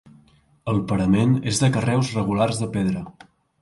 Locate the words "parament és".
0.93-1.63